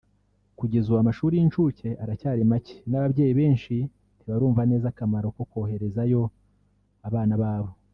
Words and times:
Kugeza 0.59 0.85
ubu 0.87 0.99
amashuri 1.03 1.33
y’inshuke 1.35 1.87
aracyari 2.03 2.41
make 2.51 2.73
kandi 2.75 2.89
n’ababyeyi 2.89 3.33
benshi 3.39 3.75
ntibarumva 4.17 4.61
neza 4.69 4.85
akamaro 4.89 5.27
ko 5.35 5.41
koherezayo 5.51 6.23
abana 7.09 7.35
babo 7.43 7.71